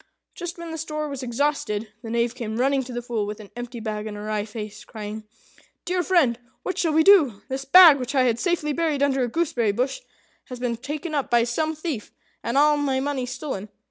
[0.33, 3.51] Just when the store was exhausted, the Knave came running to the Fool with an
[3.55, 5.25] empty bag and a wry face, crying,
[5.85, 7.43] "Dear friend, what shall we do?
[7.49, 9.99] This bag, which I had safely buried under a gooseberry bush,
[10.45, 12.11] has been taken up by some thief,
[12.43, 13.69] and all my money stolen.